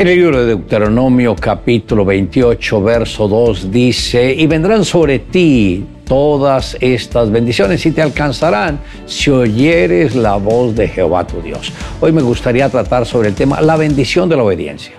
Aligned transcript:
En 0.00 0.08
el 0.08 0.16
libro 0.16 0.40
de 0.40 0.46
Deuteronomio 0.46 1.36
capítulo 1.36 2.06
28, 2.06 2.82
verso 2.82 3.28
2 3.28 3.70
dice, 3.70 4.32
y 4.32 4.46
vendrán 4.46 4.82
sobre 4.82 5.18
ti 5.18 5.84
todas 6.06 6.74
estas 6.80 7.30
bendiciones 7.30 7.84
y 7.84 7.90
te 7.90 8.00
alcanzarán 8.00 8.80
si 9.04 9.28
oyeres 9.28 10.14
la 10.14 10.36
voz 10.36 10.74
de 10.74 10.88
Jehová 10.88 11.26
tu 11.26 11.42
Dios. 11.42 11.70
Hoy 12.00 12.12
me 12.12 12.22
gustaría 12.22 12.70
tratar 12.70 13.04
sobre 13.04 13.28
el 13.28 13.34
tema 13.34 13.60
la 13.60 13.76
bendición 13.76 14.26
de 14.30 14.36
la 14.38 14.44
obediencia. 14.44 14.94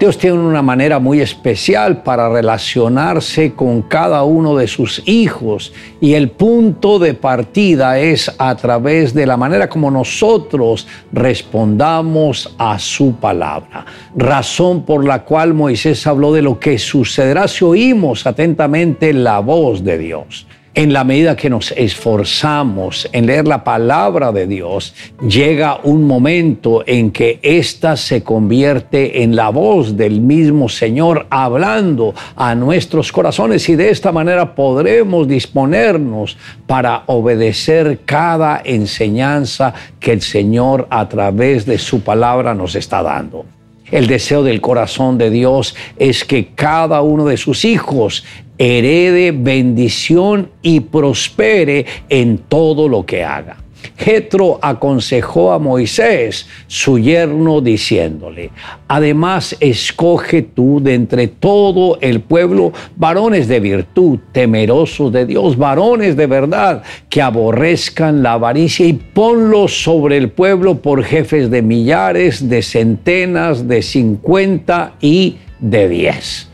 Dios 0.00 0.16
tiene 0.16 0.38
una 0.38 0.62
manera 0.62 0.98
muy 0.98 1.20
especial 1.20 2.02
para 2.02 2.30
relacionarse 2.30 3.52
con 3.52 3.82
cada 3.82 4.22
uno 4.22 4.56
de 4.56 4.66
sus 4.66 5.06
hijos 5.06 5.74
y 6.00 6.14
el 6.14 6.30
punto 6.30 6.98
de 6.98 7.12
partida 7.12 7.98
es 7.98 8.34
a 8.38 8.56
través 8.56 9.12
de 9.12 9.26
la 9.26 9.36
manera 9.36 9.68
como 9.68 9.90
nosotros 9.90 10.86
respondamos 11.12 12.54
a 12.56 12.78
su 12.78 13.16
palabra. 13.16 13.84
Razón 14.16 14.86
por 14.86 15.04
la 15.04 15.22
cual 15.22 15.52
Moisés 15.52 16.06
habló 16.06 16.32
de 16.32 16.40
lo 16.40 16.58
que 16.58 16.78
sucederá 16.78 17.46
si 17.46 17.66
oímos 17.66 18.26
atentamente 18.26 19.12
la 19.12 19.40
voz 19.40 19.84
de 19.84 19.98
Dios 19.98 20.46
en 20.74 20.92
la 20.92 21.02
medida 21.02 21.34
que 21.34 21.50
nos 21.50 21.72
esforzamos 21.72 23.08
en 23.12 23.26
leer 23.26 23.48
la 23.48 23.64
palabra 23.64 24.30
de 24.30 24.46
Dios, 24.46 24.94
llega 25.26 25.80
un 25.82 26.06
momento 26.06 26.84
en 26.86 27.10
que 27.10 27.40
ésta 27.42 27.96
se 27.96 28.22
convierte 28.22 29.22
en 29.22 29.34
la 29.34 29.48
voz 29.48 29.96
del 29.96 30.20
mismo 30.20 30.68
Señor 30.68 31.26
hablando 31.28 32.14
a 32.36 32.54
nuestros 32.54 33.10
corazones 33.10 33.68
y 33.68 33.74
de 33.74 33.90
esta 33.90 34.12
manera 34.12 34.54
podremos 34.54 35.26
disponernos 35.26 36.36
para 36.66 37.02
obedecer 37.06 38.00
cada 38.04 38.62
enseñanza 38.64 39.74
que 39.98 40.12
el 40.12 40.22
Señor 40.22 40.86
a 40.90 41.08
través 41.08 41.66
de 41.66 41.78
su 41.78 42.02
palabra 42.02 42.54
nos 42.54 42.76
está 42.76 43.02
dando. 43.02 43.44
El 43.90 44.06
deseo 44.06 44.44
del 44.44 44.60
corazón 44.60 45.18
de 45.18 45.30
Dios 45.30 45.74
es 45.98 46.24
que 46.24 46.50
cada 46.54 47.02
uno 47.02 47.24
de 47.24 47.36
sus 47.36 47.64
hijos 47.64 48.24
herede 48.60 49.32
bendición 49.32 50.50
y 50.60 50.80
prospere 50.80 51.86
en 52.10 52.36
todo 52.36 52.88
lo 52.90 53.06
que 53.06 53.24
haga. 53.24 53.56
Jetro 53.96 54.58
aconsejó 54.60 55.52
a 55.52 55.58
Moisés, 55.58 56.46
su 56.66 56.98
yerno, 56.98 57.62
diciéndole, 57.62 58.50
además 58.86 59.56
escoge 59.60 60.42
tú 60.42 60.80
de 60.82 60.92
entre 60.94 61.28
todo 61.28 61.98
el 62.02 62.20
pueblo 62.20 62.72
varones 62.96 63.48
de 63.48 63.60
virtud, 63.60 64.18
temerosos 64.32 65.10
de 65.10 65.24
Dios, 65.24 65.56
varones 65.56 66.14
de 66.14 66.26
verdad, 66.26 66.82
que 67.08 67.22
aborrezcan 67.22 68.22
la 68.22 68.34
avaricia 68.34 68.84
y 68.84 68.92
ponlos 68.92 69.82
sobre 69.82 70.18
el 70.18 70.30
pueblo 70.30 70.82
por 70.82 71.02
jefes 71.02 71.50
de 71.50 71.62
millares, 71.62 72.46
de 72.46 72.60
centenas, 72.60 73.66
de 73.66 73.80
cincuenta 73.80 74.96
y 75.00 75.36
de 75.60 75.88
diez. 75.88 76.49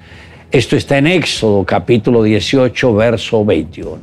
Esto 0.57 0.75
está 0.75 0.97
en 0.97 1.07
Éxodo 1.07 1.65
capítulo 1.65 2.23
18, 2.23 2.95
verso 2.95 3.45
21. 3.45 3.99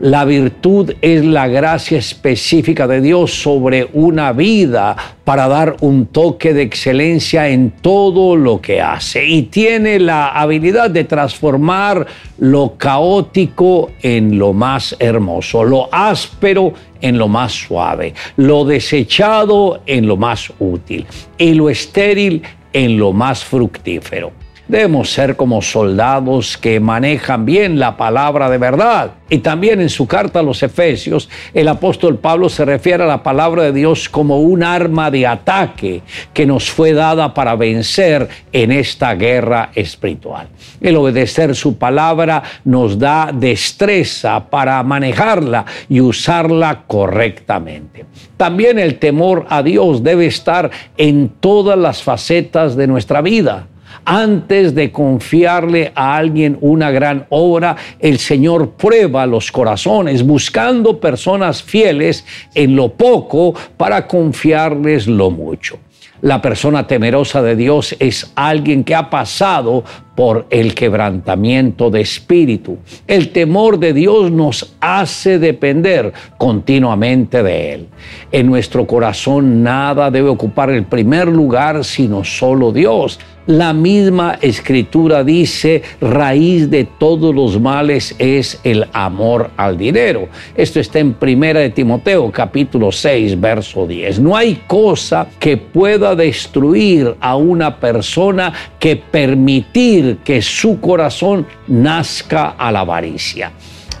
La 0.00 0.26
virtud 0.26 0.92
es 1.00 1.24
la 1.24 1.48
gracia 1.48 1.96
específica 1.96 2.86
de 2.86 3.00
Dios 3.00 3.32
sobre 3.32 3.88
una 3.94 4.32
vida 4.32 4.96
para 5.24 5.48
dar 5.48 5.76
un 5.80 6.04
toque 6.04 6.52
de 6.52 6.60
excelencia 6.60 7.48
en 7.48 7.70
todo 7.70 8.36
lo 8.36 8.60
que 8.60 8.82
hace 8.82 9.24
y 9.24 9.44
tiene 9.44 9.98
la 9.98 10.28
habilidad 10.32 10.90
de 10.90 11.04
transformar 11.04 12.06
lo 12.36 12.74
caótico 12.76 13.90
en 14.02 14.38
lo 14.38 14.52
más 14.52 14.94
hermoso, 14.98 15.64
lo 15.64 15.88
áspero 15.90 16.74
en 17.00 17.16
lo 17.16 17.28
más 17.28 17.52
suave, 17.52 18.12
lo 18.36 18.66
desechado 18.66 19.80
en 19.86 20.06
lo 20.06 20.18
más 20.18 20.52
útil 20.58 21.06
y 21.38 21.54
lo 21.54 21.70
estéril 21.70 22.42
en 22.74 22.98
lo 22.98 23.14
más 23.14 23.42
fructífero. 23.42 24.43
Debemos 24.66 25.12
ser 25.12 25.36
como 25.36 25.60
soldados 25.60 26.56
que 26.56 26.80
manejan 26.80 27.44
bien 27.44 27.78
la 27.78 27.98
palabra 27.98 28.48
de 28.48 28.56
verdad. 28.56 29.10
Y 29.28 29.38
también 29.38 29.82
en 29.82 29.90
su 29.90 30.06
carta 30.06 30.40
a 30.40 30.42
los 30.42 30.62
Efesios, 30.62 31.28
el 31.52 31.68
apóstol 31.68 32.18
Pablo 32.18 32.48
se 32.48 32.64
refiere 32.64 33.04
a 33.04 33.06
la 33.06 33.22
palabra 33.22 33.64
de 33.64 33.72
Dios 33.72 34.08
como 34.08 34.40
un 34.40 34.62
arma 34.62 35.10
de 35.10 35.26
ataque 35.26 36.00
que 36.32 36.46
nos 36.46 36.70
fue 36.70 36.94
dada 36.94 37.34
para 37.34 37.56
vencer 37.56 38.26
en 38.52 38.72
esta 38.72 39.14
guerra 39.14 39.70
espiritual. 39.74 40.48
El 40.80 40.96
obedecer 40.96 41.54
su 41.54 41.76
palabra 41.76 42.42
nos 42.64 42.98
da 42.98 43.32
destreza 43.34 44.48
para 44.48 44.82
manejarla 44.82 45.66
y 45.90 46.00
usarla 46.00 46.84
correctamente. 46.86 48.06
También 48.38 48.78
el 48.78 48.98
temor 48.98 49.44
a 49.50 49.62
Dios 49.62 50.02
debe 50.02 50.24
estar 50.24 50.70
en 50.96 51.28
todas 51.28 51.78
las 51.78 52.02
facetas 52.02 52.76
de 52.76 52.86
nuestra 52.86 53.20
vida. 53.20 53.66
Antes 54.04 54.74
de 54.74 54.92
confiarle 54.92 55.92
a 55.94 56.16
alguien 56.16 56.58
una 56.60 56.90
gran 56.90 57.26
obra, 57.30 57.76
el 57.98 58.18
Señor 58.18 58.72
prueba 58.72 59.26
los 59.26 59.50
corazones, 59.50 60.22
buscando 60.22 61.00
personas 61.00 61.62
fieles 61.62 62.24
en 62.54 62.76
lo 62.76 62.90
poco 62.90 63.54
para 63.76 64.06
confiarles 64.06 65.06
lo 65.06 65.30
mucho. 65.30 65.78
La 66.20 66.40
persona 66.40 66.86
temerosa 66.86 67.42
de 67.42 67.56
Dios 67.56 67.94
es 67.98 68.32
alguien 68.34 68.84
que 68.84 68.94
ha 68.94 69.10
pasado 69.10 69.84
por 70.14 70.46
el 70.50 70.74
quebrantamiento 70.74 71.90
de 71.90 72.00
espíritu. 72.00 72.78
El 73.06 73.30
temor 73.30 73.78
de 73.78 73.92
Dios 73.92 74.30
nos 74.30 74.74
hace 74.80 75.38
depender 75.38 76.12
continuamente 76.38 77.42
de 77.42 77.72
Él. 77.72 77.86
En 78.30 78.46
nuestro 78.46 78.86
corazón 78.86 79.62
nada 79.62 80.10
debe 80.10 80.28
ocupar 80.28 80.70
el 80.70 80.84
primer 80.84 81.28
lugar 81.28 81.84
sino 81.84 82.24
solo 82.24 82.72
Dios. 82.72 83.18
La 83.46 83.74
misma 83.74 84.38
escritura 84.40 85.22
dice, 85.22 85.82
raíz 86.00 86.70
de 86.70 86.84
todos 86.84 87.34
los 87.34 87.60
males 87.60 88.14
es 88.18 88.58
el 88.64 88.86
amor 88.94 89.50
al 89.58 89.76
dinero. 89.76 90.28
Esto 90.56 90.80
está 90.80 91.00
en 91.00 91.12
Primera 91.12 91.60
de 91.60 91.68
Timoteo 91.68 92.32
capítulo 92.32 92.90
6 92.90 93.38
verso 93.38 93.86
10. 93.86 94.20
No 94.20 94.34
hay 94.34 94.62
cosa 94.66 95.26
que 95.38 95.58
pueda 95.58 96.14
destruir 96.14 97.16
a 97.20 97.36
una 97.36 97.78
persona 97.78 98.50
que 98.78 98.96
permitir 98.96 100.03
que 100.24 100.42
su 100.42 100.80
corazón 100.80 101.46
nazca 101.68 102.54
a 102.58 102.70
la 102.70 102.80
avaricia. 102.80 103.52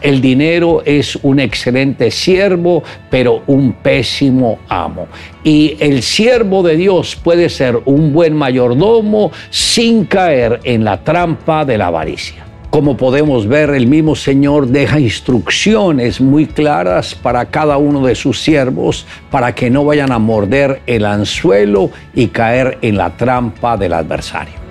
El 0.04 0.20
dinero 0.20 0.82
es 0.84 1.16
un 1.22 1.40
excelente 1.40 2.10
siervo, 2.10 2.82
pero 3.10 3.42
un 3.46 3.72
pésimo 3.72 4.58
amo. 4.68 5.06
Y 5.42 5.78
el 5.80 6.02
siervo 6.02 6.62
de 6.62 6.76
Dios 6.76 7.16
puede 7.16 7.48
ser 7.48 7.80
un 7.86 8.12
buen 8.12 8.36
mayordomo 8.36 9.32
sin 9.48 10.04
caer 10.04 10.60
en 10.64 10.84
la 10.84 11.02
trampa 11.02 11.64
de 11.64 11.78
la 11.78 11.86
avaricia. 11.86 12.44
Como 12.68 12.98
podemos 12.98 13.46
ver, 13.46 13.70
el 13.70 13.86
mismo 13.86 14.14
Señor 14.14 14.66
deja 14.66 15.00
instrucciones 15.00 16.20
muy 16.20 16.44
claras 16.44 17.14
para 17.14 17.46
cada 17.46 17.78
uno 17.78 18.04
de 18.04 18.14
sus 18.14 18.42
siervos 18.42 19.06
para 19.30 19.54
que 19.54 19.70
no 19.70 19.86
vayan 19.86 20.12
a 20.12 20.18
morder 20.18 20.82
el 20.86 21.06
anzuelo 21.06 21.90
y 22.14 22.26
caer 22.26 22.76
en 22.82 22.98
la 22.98 23.16
trampa 23.16 23.78
del 23.78 23.94
adversario. 23.94 24.63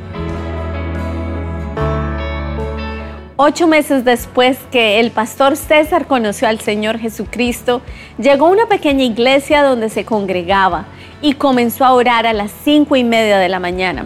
Ocho 3.45 3.67
meses 3.67 4.05
después 4.05 4.57
que 4.71 5.01
el 5.01 5.11
pastor 5.11 5.57
César 5.57 6.07
conoció 6.07 6.47
al 6.47 6.61
Señor 6.61 6.97
Jesucristo, 6.97 7.81
llegó 8.17 8.45
a 8.45 8.51
una 8.51 8.67
pequeña 8.67 9.03
iglesia 9.03 9.63
donde 9.63 9.89
se 9.89 10.05
congregaba 10.05 10.85
y 11.21 11.33
comenzó 11.33 11.83
a 11.83 11.91
orar 11.91 12.25
a 12.25 12.31
las 12.31 12.51
cinco 12.63 12.95
y 12.95 13.03
media 13.03 13.39
de 13.39 13.49
la 13.49 13.59
mañana. 13.59 14.05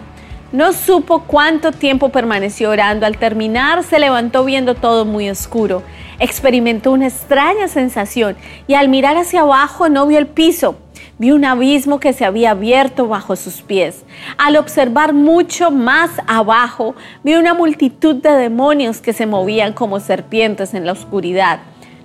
No 0.50 0.72
supo 0.72 1.20
cuánto 1.20 1.70
tiempo 1.70 2.08
permaneció 2.08 2.70
orando. 2.70 3.06
Al 3.06 3.16
terminar 3.16 3.84
se 3.84 4.00
levantó 4.00 4.44
viendo 4.44 4.74
todo 4.74 5.04
muy 5.04 5.30
oscuro. 5.30 5.84
Experimentó 6.18 6.90
una 6.90 7.06
extraña 7.06 7.68
sensación 7.68 8.36
y 8.66 8.74
al 8.74 8.88
mirar 8.88 9.16
hacia 9.16 9.42
abajo 9.42 9.88
no 9.88 10.08
vio 10.08 10.18
el 10.18 10.26
piso 10.26 10.80
vio 11.18 11.34
un 11.34 11.44
abismo 11.44 12.00
que 12.00 12.12
se 12.12 12.24
había 12.24 12.52
abierto 12.52 13.08
bajo 13.08 13.36
sus 13.36 13.62
pies. 13.62 14.04
Al 14.36 14.56
observar 14.56 15.12
mucho 15.12 15.70
más 15.70 16.10
abajo, 16.26 16.94
vio 17.24 17.38
una 17.38 17.54
multitud 17.54 18.16
de 18.16 18.30
demonios 18.30 19.00
que 19.00 19.12
se 19.12 19.26
movían 19.26 19.72
como 19.72 20.00
serpientes 20.00 20.74
en 20.74 20.86
la 20.86 20.92
oscuridad. 20.92 21.60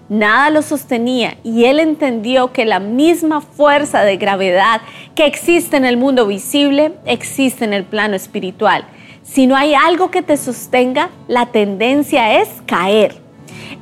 Nada 0.09 0.49
lo 0.49 0.61
sostenía 0.61 1.37
y 1.43 1.65
él 1.65 1.79
entendió 1.79 2.51
que 2.51 2.65
la 2.65 2.79
misma 2.79 3.39
fuerza 3.41 4.03
de 4.03 4.17
gravedad 4.17 4.81
que 5.15 5.25
existe 5.25 5.77
en 5.77 5.85
el 5.85 5.97
mundo 5.97 6.27
visible 6.27 6.93
existe 7.05 7.63
en 7.63 7.73
el 7.73 7.85
plano 7.85 8.15
espiritual. 8.15 8.83
Si 9.23 9.47
no 9.47 9.55
hay 9.55 9.73
algo 9.73 10.11
que 10.11 10.21
te 10.21 10.35
sostenga, 10.35 11.09
la 11.27 11.47
tendencia 11.47 12.41
es 12.41 12.49
caer. 12.65 13.15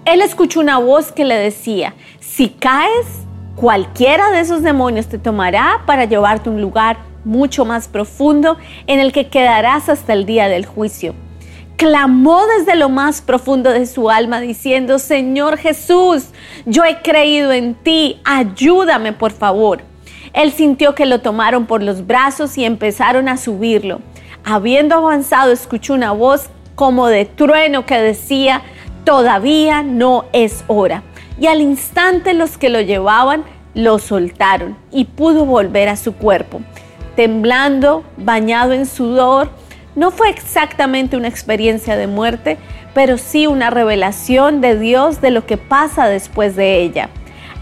Él 0.05 0.21
escuchó 0.21 0.59
una 0.59 0.77
voz 0.77 1.11
que 1.11 1.25
le 1.25 1.35
decía, 1.35 1.95
si 2.19 2.49
caes, 2.49 3.20
Cualquiera 3.61 4.31
de 4.31 4.39
esos 4.39 4.63
demonios 4.63 5.05
te 5.05 5.19
tomará 5.19 5.83
para 5.85 6.05
llevarte 6.05 6.49
a 6.49 6.51
un 6.51 6.61
lugar 6.61 6.97
mucho 7.23 7.63
más 7.63 7.87
profundo 7.87 8.57
en 8.87 8.99
el 8.99 9.11
que 9.11 9.27
quedarás 9.27 9.87
hasta 9.87 10.13
el 10.13 10.25
día 10.25 10.47
del 10.47 10.65
juicio. 10.65 11.13
clamó 11.75 12.41
desde 12.57 12.75
lo 12.75 12.89
más 12.89 13.21
profundo 13.21 13.69
de 13.69 13.85
su 13.85 14.09
alma 14.09 14.39
diciendo, 14.39 14.97
Señor 14.97 15.59
Jesús, 15.59 16.29
yo 16.65 16.83
he 16.85 17.03
creído 17.03 17.51
en 17.51 17.75
ti, 17.75 18.19
ayúdame 18.23 19.13
por 19.13 19.31
favor. 19.31 19.83
Él 20.33 20.51
sintió 20.51 20.95
que 20.95 21.05
lo 21.05 21.21
tomaron 21.21 21.67
por 21.67 21.83
los 21.83 22.07
brazos 22.07 22.57
y 22.57 22.65
empezaron 22.65 23.29
a 23.29 23.37
subirlo. 23.37 24.01
Habiendo 24.43 24.95
avanzado, 24.95 25.51
escuchó 25.51 25.93
una 25.93 26.13
voz 26.13 26.49
como 26.73 27.05
de 27.05 27.25
trueno 27.25 27.85
que 27.85 27.99
decía, 27.99 28.63
todavía 29.03 29.83
no 29.83 30.25
es 30.33 30.63
hora. 30.65 31.03
Y 31.41 31.47
al 31.47 31.59
instante 31.59 32.35
los 32.35 32.59
que 32.59 32.69
lo 32.69 32.81
llevaban 32.81 33.43
lo 33.73 33.97
soltaron 33.97 34.77
y 34.91 35.05
pudo 35.05 35.43
volver 35.43 35.89
a 35.89 35.95
su 35.95 36.13
cuerpo. 36.13 36.61
Temblando, 37.15 38.03
bañado 38.15 38.73
en 38.73 38.85
sudor, 38.85 39.49
no 39.95 40.11
fue 40.11 40.29
exactamente 40.29 41.17
una 41.17 41.27
experiencia 41.27 41.97
de 41.97 42.05
muerte, 42.05 42.59
pero 42.93 43.17
sí 43.17 43.47
una 43.47 43.71
revelación 43.71 44.61
de 44.61 44.77
Dios 44.77 45.19
de 45.19 45.31
lo 45.31 45.47
que 45.47 45.57
pasa 45.57 46.07
después 46.07 46.55
de 46.55 46.79
ella. 46.79 47.09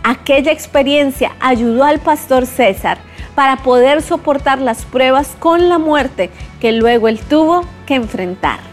Aquella 0.04 0.52
experiencia 0.52 1.32
ayudó 1.40 1.86
al 1.86 2.00
pastor 2.00 2.48
César 2.48 2.98
para 3.34 3.56
poder 3.56 4.02
soportar 4.02 4.60
las 4.60 4.84
pruebas 4.84 5.38
con 5.40 5.70
la 5.70 5.78
muerte 5.78 6.32
que 6.60 6.74
luego 6.74 7.08
él 7.08 7.18
tuvo 7.18 7.64
que 7.86 7.96
enfrentar. 7.96 8.69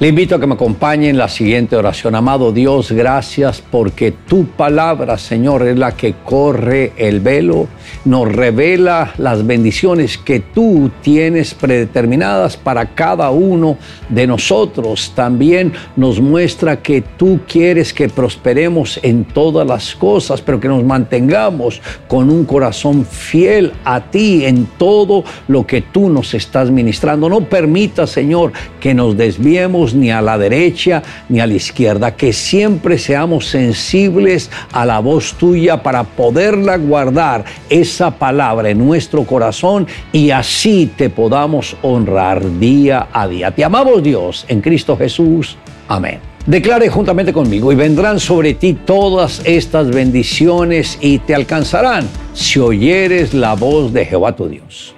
Le 0.00 0.06
invito 0.06 0.36
a 0.36 0.40
que 0.40 0.46
me 0.46 0.54
acompañe 0.54 1.08
en 1.08 1.18
la 1.18 1.26
siguiente 1.26 1.74
oración. 1.74 2.14
Amado 2.14 2.52
Dios, 2.52 2.92
gracias 2.92 3.60
porque 3.60 4.12
tu 4.12 4.44
palabra, 4.44 5.18
Señor, 5.18 5.66
es 5.66 5.76
la 5.76 5.96
que 5.96 6.14
corre 6.24 6.92
el 6.96 7.18
velo, 7.18 7.66
nos 8.04 8.30
revela 8.32 9.12
las 9.18 9.44
bendiciones 9.44 10.16
que 10.16 10.38
tú 10.38 10.92
tienes 11.02 11.52
predeterminadas 11.52 12.56
para 12.56 12.94
cada 12.94 13.30
uno 13.30 13.76
de 14.08 14.28
nosotros. 14.28 15.14
También 15.16 15.72
nos 15.96 16.20
muestra 16.20 16.80
que 16.80 17.02
tú 17.02 17.40
quieres 17.48 17.92
que 17.92 18.08
prosperemos 18.08 19.00
en 19.02 19.24
todas 19.24 19.66
las 19.66 19.96
cosas, 19.96 20.40
pero 20.40 20.60
que 20.60 20.68
nos 20.68 20.84
mantengamos 20.84 21.82
con 22.06 22.30
un 22.30 22.44
corazón 22.44 23.04
fiel 23.04 23.72
a 23.84 24.00
ti 24.00 24.44
en 24.44 24.66
todo 24.78 25.24
lo 25.48 25.66
que 25.66 25.82
tú 25.82 26.08
nos 26.08 26.34
estás 26.34 26.70
ministrando. 26.70 27.28
No 27.28 27.40
permita, 27.40 28.06
Señor, 28.06 28.52
que 28.78 28.94
nos 28.94 29.16
desviemos 29.16 29.87
ni 29.94 30.10
a 30.10 30.22
la 30.22 30.38
derecha 30.38 31.02
ni 31.28 31.40
a 31.40 31.46
la 31.46 31.54
izquierda, 31.54 32.16
que 32.16 32.32
siempre 32.32 32.98
seamos 32.98 33.46
sensibles 33.46 34.50
a 34.72 34.84
la 34.84 35.00
voz 35.00 35.34
tuya 35.34 35.82
para 35.82 36.04
poderla 36.04 36.76
guardar 36.76 37.44
esa 37.68 38.10
palabra 38.10 38.70
en 38.70 38.78
nuestro 38.78 39.24
corazón 39.24 39.86
y 40.12 40.30
así 40.30 40.90
te 40.96 41.10
podamos 41.10 41.76
honrar 41.82 42.58
día 42.58 43.08
a 43.12 43.26
día. 43.28 43.50
Te 43.50 43.64
amamos 43.64 44.02
Dios 44.02 44.44
en 44.48 44.60
Cristo 44.60 44.96
Jesús. 44.96 45.56
Amén. 45.88 46.20
Declare 46.48 46.88
juntamente 46.88 47.32
conmigo 47.32 47.72
y 47.72 47.74
vendrán 47.74 48.18
sobre 48.18 48.54
ti 48.54 48.72
todas 48.72 49.42
estas 49.44 49.90
bendiciones 49.90 50.98
y 51.02 51.18
te 51.18 51.34
alcanzarán 51.34 52.08
si 52.32 52.58
oyeres 52.58 53.34
la 53.34 53.54
voz 53.54 53.92
de 53.92 54.06
Jehová 54.06 54.34
tu 54.34 54.48
Dios. 54.48 54.94